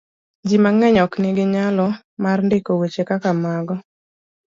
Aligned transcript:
Ji 0.47 0.57
mang'eny 0.63 0.97
ok 1.05 1.13
nigi 1.21 1.45
nyalo 1.55 1.87
mar 2.23 2.37
ndiko 2.45 2.71
weche 2.79 3.03
kaka 3.09 3.29
mago. 3.43 3.75